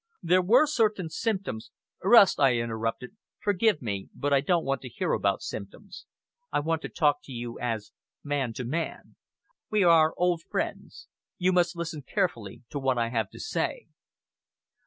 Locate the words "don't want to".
4.41-4.89